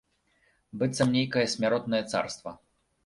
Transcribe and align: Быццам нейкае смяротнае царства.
Быццам 0.83 1.13
нейкае 1.17 1.43
смяротнае 1.53 2.03
царства. 2.11 2.59